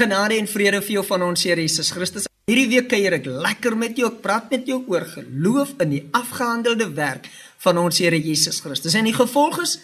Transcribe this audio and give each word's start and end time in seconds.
Genade 0.00 0.38
en 0.40 0.46
vrede 0.48 0.78
vir 0.80 0.94
jou 0.94 1.02
van 1.04 1.26
ons 1.26 1.42
Here 1.44 1.60
Jesus 1.60 1.90
Christus. 1.92 2.24
Hierdie 2.48 2.70
week 2.70 2.86
kuier 2.88 3.18
ek 3.18 3.26
lekker 3.28 3.74
met 3.76 3.98
jou. 4.00 4.08
Ek 4.08 4.22
praat 4.24 4.46
met 4.48 4.64
jou 4.64 4.78
oor 4.88 5.04
geloof 5.04 5.74
in 5.84 5.90
die 5.92 6.00
afgehandelde 6.16 6.86
werk 6.96 7.28
van 7.60 7.76
ons 7.82 8.00
Here 8.00 8.16
Jesus 8.16 8.62
Christus. 8.64 8.96
En 8.96 9.04
die 9.04 9.12
gevolg 9.12 9.58
is 9.60 9.74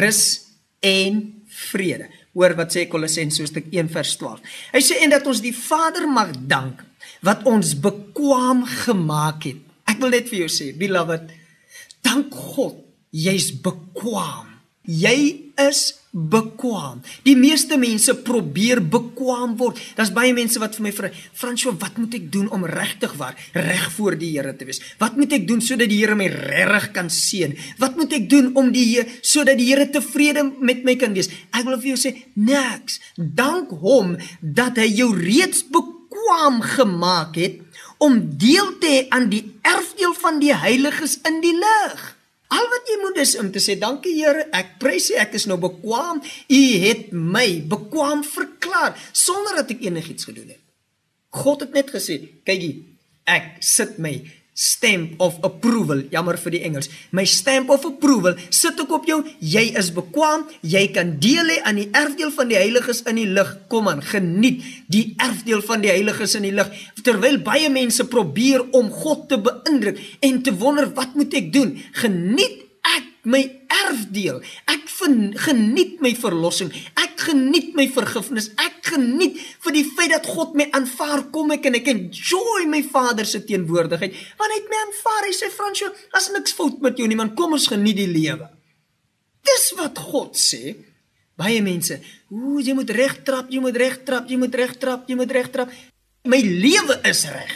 rus 0.00 0.24
en 0.82 1.20
vrede. 1.68 2.08
Hoor 2.34 2.56
wat 2.58 2.74
sê 2.74 2.88
Kolossense 2.90 3.44
hoofstuk 3.44 3.70
1 3.70 3.92
vers 3.94 4.16
12. 4.18 4.42
Hy 4.74 4.82
sê 4.88 4.98
en 5.04 5.14
dat 5.14 5.30
ons 5.30 5.44
die 5.44 5.54
Vader 5.54 6.10
mag 6.10 6.34
dank 6.50 6.82
wat 7.26 7.46
ons 7.46 7.76
bekwam 7.78 8.64
gemaak 8.66 9.46
het. 9.52 9.62
Ek 9.86 10.02
wil 10.02 10.16
net 10.16 10.26
vir 10.32 10.48
jou 10.48 10.50
sê, 10.50 10.72
beloved, 10.74 11.30
dank 12.02 12.34
God, 12.34 12.74
jy's 13.14 13.52
bekwam. 13.62 14.50
Jy 14.82 15.18
is 15.62 15.99
bekwam. 16.10 17.02
Die 17.22 17.36
meeste 17.38 17.76
mense 17.78 18.16
probeer 18.26 18.80
bekwam 18.82 19.54
word. 19.60 19.78
Daar's 19.94 20.10
baie 20.14 20.32
mense 20.34 20.58
wat 20.58 20.74
vir 20.74 20.82
my 20.82 20.92
vra, 20.92 21.10
"Fransjo, 21.32 21.72
wat 21.78 21.98
moet 21.98 22.14
ek 22.14 22.32
doen 22.32 22.50
om 22.50 22.64
regtig 22.64 23.12
waar 23.14 23.36
reg 23.52 23.92
voor 23.92 24.18
die 24.18 24.30
Here 24.30 24.56
te 24.56 24.64
wees? 24.64 24.80
Wat 24.98 25.16
moet 25.16 25.32
ek 25.32 25.46
doen 25.46 25.60
sodat 25.60 25.88
die 25.88 25.98
Here 25.98 26.14
my 26.14 26.26
regtig 26.26 26.92
kan 26.92 27.10
seën? 27.10 27.56
Wat 27.78 27.96
moet 27.96 28.12
ek 28.12 28.28
doen 28.28 28.54
om 28.56 28.72
die 28.72 28.84
Here 28.84 29.06
sodat 29.20 29.58
die 29.58 29.66
Here 29.66 29.90
tevrede 29.90 30.52
met 30.60 30.84
my 30.84 30.96
kan 30.96 31.12
wees?" 31.12 31.28
Ek 31.52 31.64
wil 31.64 31.78
vir 31.78 31.96
jou 31.96 32.10
sê, 32.10 32.16
"Niks. 32.34 33.00
Dank 33.16 33.70
hom 33.70 34.16
dat 34.40 34.76
hy 34.76 34.86
jou 34.86 35.16
reeds 35.16 35.62
bekwam 35.62 36.60
gemaak 36.60 37.36
het 37.36 37.60
om 37.98 38.38
deel 38.38 38.78
te 38.78 38.86
hê 38.86 39.06
aan 39.10 39.28
die 39.28 39.58
erfdeel 39.62 40.14
van 40.14 40.40
die 40.40 40.54
heiliges 40.54 41.20
in 41.22 41.40
die 41.40 41.54
lig." 41.54 42.19
Jy 42.90 42.98
moet 43.04 43.20
is 43.22 43.36
om 43.38 43.50
te 43.54 43.62
sê 43.62 43.76
dankie 43.78 44.16
Here, 44.18 44.48
ek 44.56 44.74
prys 44.82 45.10
U, 45.12 45.18
ek 45.22 45.36
is 45.38 45.46
nou 45.46 45.58
bekwam. 45.62 46.18
U 46.50 46.62
het 46.82 47.12
my 47.14 47.62
bekwam 47.70 48.24
verklaar 48.26 48.98
sonder 49.12 49.60
dat 49.62 49.70
ek 49.76 49.86
enigiets 49.86 50.26
gedoen 50.26 50.50
het. 50.50 50.62
God 51.30 51.62
het 51.62 51.76
net 51.76 51.92
gesê, 51.94 52.18
kykie, 52.42 52.74
ek 53.30 53.60
sit 53.62 54.00
my 54.02 54.16
stamp 54.60 55.20
of 55.22 55.38
approval, 55.46 56.02
jammer 56.12 56.36
vir 56.42 56.52
die 56.52 56.60
Engels. 56.66 56.90
My 57.16 57.22
stamp 57.28 57.70
of 57.72 57.86
approval 57.86 58.34
sit 58.52 58.80
ek 58.82 58.90
op 58.92 59.06
jou. 59.08 59.20
Jy 59.38 59.62
is 59.78 59.92
bekwam. 59.96 60.44
Jy 60.66 60.82
kan 60.96 61.14
deel 61.22 61.54
hê 61.54 61.60
aan 61.64 61.78
die 61.80 61.86
erfdeel 61.96 62.32
van 62.34 62.50
die 62.50 62.58
heiliges 62.58 63.04
in 63.08 63.20
die 63.22 63.28
lig. 63.30 63.52
Kom 63.72 63.88
aan, 63.88 64.02
geniet 64.04 64.64
die 64.92 65.14
erfdeel 65.22 65.62
van 65.64 65.84
die 65.84 65.92
heiliges 65.92 66.36
in 66.36 66.48
die 66.48 66.54
lig. 66.56 66.74
Terwyl 67.06 67.38
baie 67.46 67.70
mense 67.72 68.04
probeer 68.10 68.66
om 68.76 68.90
God 68.92 69.28
te 69.30 69.38
beïndruk 69.40 70.02
en 70.26 70.42
te 70.44 70.56
wonder 70.60 70.90
wat 70.98 71.14
moet 71.16 71.38
ek 71.40 71.54
doen? 71.54 71.78
Geniet 72.02 72.66
my 73.28 73.40
erfdeel. 73.70 74.40
Ek 74.70 74.88
geniet 75.44 76.00
my 76.04 76.12
verlossing. 76.16 76.70
Ek 76.98 77.18
geniet 77.28 77.74
my 77.78 77.86
vergifnis. 77.92 78.50
Ek 78.60 78.80
geniet 78.92 79.38
vir 79.64 79.76
die 79.76 79.84
feit 79.86 80.12
dat 80.14 80.28
God 80.28 80.56
my 80.58 80.68
aanvaar 80.76 81.26
kom 81.34 81.52
ek 81.54 81.68
en 81.68 81.78
ek 81.80 81.90
enjoy 81.92 82.66
my 82.70 82.82
Vader 82.86 83.28
se 83.28 83.42
teenwoordigheid. 83.46 84.16
Want 84.40 84.54
hy 84.54 84.60
het 84.60 84.70
my 84.72 84.80
aanvaar. 84.84 85.26
Hy 85.28 85.34
sê 85.36 85.50
Fransjo, 85.52 85.90
as 86.16 86.30
niks 86.34 86.56
fout 86.56 86.80
met 86.84 86.98
jou 86.98 87.08
nie, 87.10 87.18
man, 87.18 87.34
kom 87.38 87.56
ons 87.56 87.68
geniet 87.70 88.00
die 88.00 88.10
lewe. 88.10 88.48
Dis 89.46 89.70
wat 89.78 90.00
God 90.10 90.38
sê. 90.38 90.76
Baie 91.40 91.62
mense, 91.64 91.96
ooh, 92.28 92.58
jy 92.60 92.74
moet 92.76 92.90
reg 92.92 93.22
trap, 93.24 93.48
jy 93.48 93.62
moet 93.64 93.76
reg 93.80 94.02
trap, 94.04 94.28
jy 94.28 94.36
moet 94.36 94.54
reg 94.60 94.74
trap, 94.76 95.06
jy 95.08 95.16
moet 95.16 95.30
reg 95.32 95.48
trap. 95.48 95.72
My 96.28 96.40
lewe 96.44 96.98
is 97.08 97.24
reg. 97.32 97.54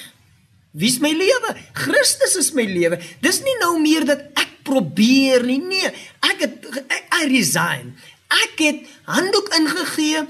Wie's 0.74 0.96
my 1.04 1.12
lewe? 1.14 1.52
Christus 1.76 2.34
is 2.40 2.50
my 2.56 2.64
lewe. 2.66 2.98
Dis 3.22 3.42
nie 3.44 3.54
nou 3.60 3.76
meer 3.78 4.06
dat 4.08 4.24
ek 4.40 4.43
probeer 4.66 5.44
nie. 5.46 5.60
Nee, 5.62 5.92
ek 6.24 6.46
het 6.46 6.68
ek, 6.84 7.04
I 7.20 7.28
resign. 7.30 7.94
Ek 8.32 8.60
het 8.64 8.88
handdoek 9.06 9.52
ingegee. 9.58 10.24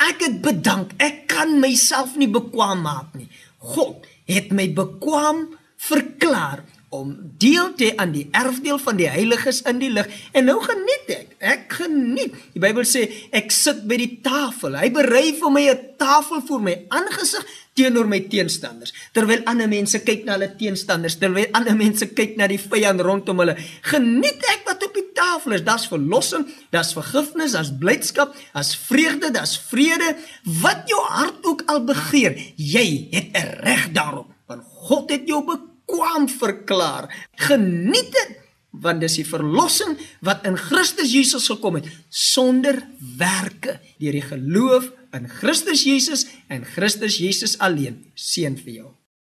Ek 0.00 0.22
het 0.24 0.40
bedank. 0.44 0.94
Ek 1.02 1.26
kan 1.30 1.58
myself 1.60 2.16
nie 2.20 2.30
bekwam 2.30 2.84
maak 2.86 3.16
nie. 3.18 3.28
God 3.74 4.06
het 4.30 4.52
my 4.54 4.68
bekwam 4.76 5.48
verklaar 5.80 6.62
om 6.90 7.14
deel 7.38 7.74
te 7.78 7.92
aan 7.96 8.12
die 8.14 8.28
erfdeel 8.34 8.78
van 8.82 8.98
die 8.98 9.08
heiliges 9.10 9.62
in 9.70 9.78
die 9.82 9.90
lig 9.92 10.08
en 10.36 10.48
nou 10.50 10.58
geniet 10.64 11.12
ek 11.14 11.29
ek 11.40 11.72
geniet. 11.80 12.36
Die 12.54 12.60
Bybel 12.60 12.84
sê 12.84 13.06
ek 13.32 13.50
sit 13.54 13.86
by 13.88 13.96
die 14.00 14.20
tafel. 14.24 14.76
Hy 14.76 14.90
berei 14.92 15.32
vir 15.38 15.50
my 15.50 15.64
'n 15.70 15.96
tafel 15.96 16.42
voor 16.44 16.60
my 16.60 16.74
aangesig 16.88 17.44
teenoor 17.74 18.06
my 18.06 18.20
teenstanders. 18.20 18.92
Terwyl 19.12 19.42
ander 19.44 19.68
mense 19.68 19.98
kyk 20.04 20.24
na 20.24 20.36
hulle 20.36 20.54
teenstanders 20.56 21.16
terwyl 21.16 21.48
ander 21.52 21.76
mense 21.76 22.06
kyk 22.12 22.36
na 22.36 22.46
die 22.46 22.58
vyand 22.58 23.00
rondom 23.00 23.38
hulle 23.38 23.56
geniet 23.82 24.44
ek 24.52 24.66
wat 24.66 24.84
op 24.84 24.94
die 24.94 25.12
tafel 25.14 25.52
is. 25.52 25.64
Daar's 25.64 25.88
verlossing 25.88 26.46
daar's 26.70 26.92
vergifnis 26.92 27.52
daar's 27.52 27.72
blydskap 27.72 28.36
daar's 28.52 28.76
vreugde 28.76 29.30
daar's 29.30 29.56
vrede. 29.56 30.16
Wat 30.44 30.84
jou 30.86 31.00
hart 31.00 31.44
ook 31.44 31.62
al 31.66 31.84
begeer 31.84 32.36
jy 32.56 33.08
het 33.10 33.32
'n 33.32 33.64
reg 33.64 33.92
daarop 33.92 34.28
want 34.46 34.62
God 34.64 35.10
het 35.10 35.26
jou 35.26 35.44
bekeer 35.44 35.70
kwam 35.90 36.28
verklaar. 36.28 37.10
Geniet 37.34 38.12
dit 38.14 38.39
want 38.70 39.02
dis 39.02 39.18
die 39.18 39.26
verlossing 39.26 39.96
wat 40.26 40.46
in 40.46 40.56
Christus 40.58 41.10
Jesus 41.12 41.48
gekom 41.50 41.80
het 41.80 41.88
sonder 42.08 42.78
werke 43.18 43.78
deur 43.98 44.14
die 44.14 44.24
geloof 44.24 44.90
in 45.16 45.26
Christus 45.28 45.84
Jesus 45.84 46.26
en 46.48 46.64
Christus 46.64 47.18
Jesus 47.18 47.58
alleen. 47.58 48.04
Seën 48.14 48.56
vir 48.60 48.74
jou. 48.82 48.90